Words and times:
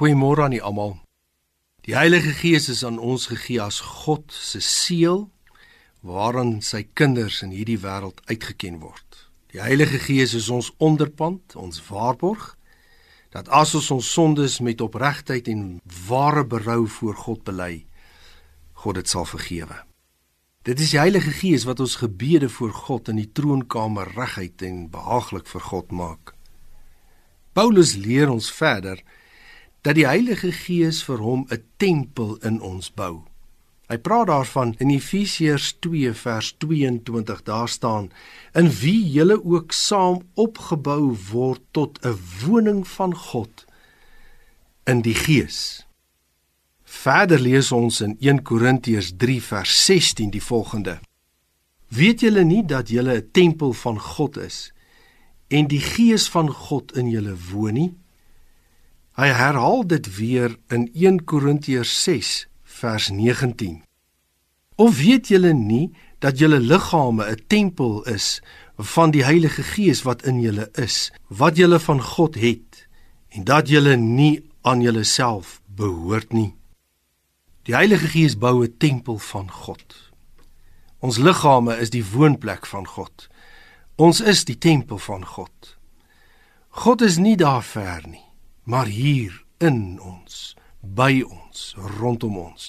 Goeiemôre 0.00 0.46
aan 0.46 0.60
almal. 0.60 0.94
Die 1.84 1.92
Heilige 1.92 2.30
Gees 2.32 2.70
is 2.72 2.80
aan 2.88 2.96
ons 2.96 3.26
gegee 3.28 3.60
as 3.60 3.82
God 3.84 4.32
se 4.32 4.56
seël 4.64 5.26
waarin 6.00 6.62
sy 6.64 6.86
kinders 6.96 7.42
in 7.44 7.52
hierdie 7.52 7.76
wêreld 7.82 8.22
uitgeken 8.30 8.78
word. 8.80 9.18
Die 9.52 9.60
Heilige 9.60 10.00
Gees 10.00 10.32
is 10.32 10.48
ons 10.48 10.72
onderpand, 10.80 11.52
ons 11.52 11.84
waarborg 11.90 12.56
dat 13.36 13.52
as 13.52 13.76
ons 13.76 13.90
ons 13.98 14.10
sondes 14.16 14.56
met 14.64 14.80
opregtheid 14.80 15.52
en 15.52 15.68
ware 16.08 16.48
berou 16.48 16.86
voor 16.88 17.20
God 17.20 17.44
bely, 17.52 17.84
God 18.80 19.02
dit 19.02 19.12
sal 19.12 19.28
vergewe. 19.28 19.82
Dit 20.64 20.80
is 20.80 20.96
die 20.96 21.04
Heilige 21.04 21.36
Gees 21.44 21.68
wat 21.68 21.84
ons 21.84 22.00
gebede 22.00 22.48
voor 22.48 22.72
God 22.88 23.12
in 23.12 23.20
die 23.20 23.28
troonkamer 23.28 24.16
reguit 24.16 24.64
en 24.64 24.86
behaaglik 24.88 25.44
vir 25.52 25.68
God 25.68 25.92
maak. 25.92 26.38
Paulus 27.52 27.98
leer 28.00 28.32
ons 28.32 28.48
verder 28.48 29.04
dat 29.82 29.94
die 29.94 30.06
Heilige 30.06 30.52
Gees 30.52 31.02
vir 31.04 31.18
hom 31.18 31.46
'n 31.48 31.62
tempel 31.76 32.36
in 32.42 32.60
ons 32.60 32.90
bou. 32.92 33.24
Hy 33.90 33.98
praat 33.98 34.26
daarvan 34.26 34.74
in 34.78 34.90
Efesiërs 34.90 35.76
2 35.82 36.12
vers 36.14 36.54
22 36.58 37.42
daar 37.42 37.68
staan 37.68 38.10
in 38.54 38.70
wie 38.70 39.10
julle 39.10 39.44
ook 39.44 39.72
saam 39.72 40.20
opgebou 40.34 41.16
word 41.30 41.60
tot 41.70 41.98
'n 42.04 42.18
woning 42.44 42.88
van 42.88 43.14
God 43.14 43.64
in 44.84 45.02
die 45.02 45.14
Gees. 45.14 45.86
Verder 46.84 47.40
lees 47.40 47.72
ons 47.72 48.00
in 48.00 48.16
1 48.20 48.42
Korintiërs 48.42 49.12
3 49.16 49.42
vers 49.42 49.84
16 49.84 50.30
die 50.30 50.42
volgende: 50.42 51.00
Weet 51.88 52.20
julle 52.20 52.44
nie 52.44 52.64
dat 52.64 52.88
julle 52.88 53.14
'n 53.14 53.28
tempel 53.32 53.72
van 53.72 54.00
God 54.00 54.36
is 54.36 54.72
en 55.48 55.66
die 55.66 55.80
Gees 55.80 56.28
van 56.28 56.50
God 56.50 56.96
in 56.96 57.08
julle 57.10 57.36
woon 57.50 57.74
nie? 57.74 57.94
Hy 59.20 59.34
herhaal 59.36 59.82
dit 59.84 60.06
weer 60.16 60.54
in 60.72 60.86
1 60.96 61.24
Korintiërs 61.28 62.02
6 62.02 62.28
vers 62.64 63.08
19. 63.12 63.82
Of 64.80 64.96
weet 64.96 65.28
julle 65.28 65.50
nie 65.52 65.90
dat 66.24 66.38
julle 66.40 66.60
liggame 66.60 67.26
'n 67.28 67.42
tempel 67.46 68.02
is 68.08 68.40
van 68.76 69.10
die 69.10 69.24
Heilige 69.24 69.62
Gees 69.62 70.02
wat 70.08 70.22
in 70.22 70.40
julle 70.40 70.70
is, 70.72 71.12
wat 71.28 71.56
julle 71.56 71.80
van 71.80 72.00
God 72.02 72.34
het 72.34 72.88
en 73.28 73.44
dat 73.44 73.68
julle 73.68 73.96
nie 73.96 74.40
aan 74.62 74.80
julleself 74.80 75.60
behoort 75.66 76.32
nie. 76.32 76.54
Die 77.62 77.74
Heilige 77.74 78.08
Gees 78.08 78.38
bou 78.38 78.64
'n 78.64 78.74
tempel 78.78 79.18
van 79.18 79.50
God. 79.50 80.12
Ons 80.98 81.18
liggame 81.18 81.76
is 81.76 81.90
die 81.90 82.04
woonplek 82.12 82.66
van 82.66 82.86
God. 82.86 83.28
Ons 83.96 84.20
is 84.20 84.44
die 84.44 84.58
tempel 84.58 84.98
van 84.98 85.26
God. 85.26 85.76
God 86.68 87.00
is 87.02 87.16
nie 87.16 87.36
daar 87.36 87.62
ver 87.62 88.08
nie 88.08 88.29
maar 88.70 88.86
hier 88.86 89.44
in 89.58 89.98
ons, 90.00 90.54
by 90.80 91.24
ons, 91.26 91.74
rondom 91.98 92.36
ons. 92.38 92.68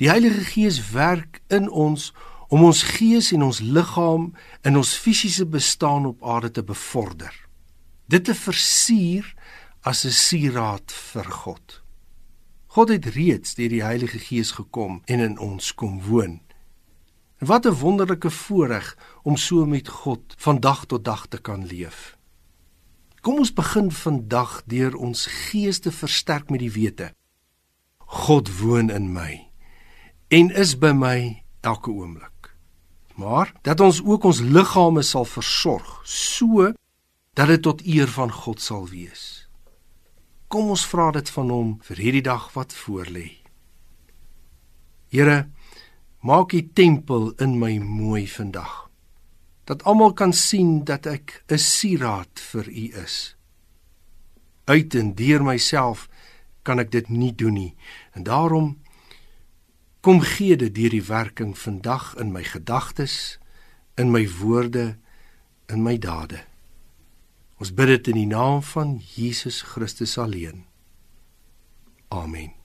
Die 0.00 0.08
Heilige 0.08 0.46
Gees 0.48 0.78
werk 0.94 1.42
in 1.52 1.68
ons 1.68 2.08
om 2.48 2.64
ons 2.64 2.80
gees 2.96 3.28
en 3.36 3.44
ons 3.44 3.60
liggaam 3.60 4.30
in 4.64 4.80
ons 4.80 4.94
fisiese 4.96 5.44
bestaan 5.44 6.08
op 6.08 6.24
aarde 6.24 6.50
te 6.56 6.64
bevorder. 6.64 7.34
Dit 8.08 8.24
te 8.30 8.34
versier 8.34 9.28
as 9.84 10.04
'n 10.06 10.16
sieraad 10.16 10.92
vir 11.12 11.24
God. 11.24 11.82
God 12.66 12.88
het 12.88 13.04
reeds 13.04 13.54
deur 13.54 13.68
die 13.68 13.84
Heilige 13.84 14.18
Gees 14.18 14.50
gekom 14.56 15.02
en 15.04 15.20
in 15.20 15.38
ons 15.38 15.74
kom 15.74 16.00
woon. 16.02 16.40
En 17.38 17.46
wat 17.46 17.66
'n 17.66 17.76
wonderlike 17.76 18.30
voorreg 18.30 18.96
om 19.22 19.36
so 19.36 19.66
met 19.66 19.88
God 19.88 20.34
van 20.36 20.60
dag 20.60 20.84
tot 20.84 21.04
dag 21.04 21.26
te 21.26 21.38
kan 21.38 21.66
leef. 21.66 22.16
Kom 23.24 23.38
ons 23.40 23.54
begin 23.56 23.86
vandag 23.88 24.58
deur 24.68 24.98
ons 25.00 25.22
gees 25.48 25.78
te 25.80 25.88
versterk 25.88 26.50
met 26.52 26.60
die 26.60 26.72
wete. 26.74 27.06
God 28.04 28.50
woon 28.58 28.90
in 28.92 29.08
my 29.14 29.46
en 30.28 30.50
is 30.52 30.74
by 30.76 30.90
my 30.92 31.16
elke 31.64 31.88
oomblik. 31.88 32.52
Maar 33.16 33.54
dat 33.64 33.80
ons 33.80 34.02
ook 34.04 34.28
ons 34.28 34.42
liggame 34.44 35.00
sal 35.02 35.24
versorg 35.24 36.02
so 36.04 36.74
dat 37.32 37.48
dit 37.48 37.64
tot 37.64 37.80
eer 37.88 38.12
van 38.12 38.32
God 38.32 38.60
sal 38.60 38.84
wees. 38.92 39.48
Kom 40.52 40.68
ons 40.76 40.84
vra 40.92 41.08
dit 41.16 41.30
van 41.38 41.50
hom 41.50 41.74
vir 41.88 42.04
hierdie 42.04 42.26
dag 42.28 42.50
wat 42.52 42.76
voorlê. 42.76 43.30
Here, 45.08 45.46
maak 46.20 46.52
U 46.52 46.60
tempel 46.76 47.30
in 47.40 47.56
my 47.56 47.78
mooi 47.80 48.26
vandag 48.28 48.83
dat 49.64 49.82
almal 49.84 50.12
kan 50.12 50.32
sien 50.32 50.84
dat 50.84 51.06
ek 51.06 51.44
'n 51.48 51.58
sieraad 51.58 52.40
vir 52.40 52.68
u 52.68 52.84
is. 53.04 53.36
Uit 54.64 54.94
en 54.94 55.14
deur 55.14 55.42
myself 55.44 56.08
kan 56.62 56.78
ek 56.78 56.90
dit 56.90 57.08
nie 57.08 57.34
doen 57.34 57.52
nie. 57.52 57.74
En 58.12 58.22
daarom 58.22 58.78
kom 60.00 60.20
gee 60.20 60.56
dit 60.56 60.74
deur 60.74 60.90
die 60.90 61.04
werking 61.04 61.58
vandag 61.58 62.14
in 62.16 62.32
my 62.32 62.44
gedagtes, 62.44 63.38
in 63.94 64.10
my 64.10 64.28
woorde, 64.28 64.96
in 65.66 65.82
my 65.82 65.98
dade. 65.98 66.44
Ons 67.56 67.74
bid 67.74 67.86
dit 67.86 68.08
in 68.12 68.14
die 68.14 68.26
naam 68.26 68.62
van 68.62 68.98
Jesus 69.14 69.62
Christus 69.62 70.18
alleen. 70.18 70.64
Amen. 72.08 72.63